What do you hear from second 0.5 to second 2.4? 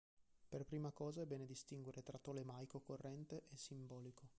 prima cosa è bene distinguere tra